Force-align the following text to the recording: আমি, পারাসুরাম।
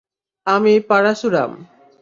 আমি, 0.47 0.73
পারাসুরাম। 0.79 1.51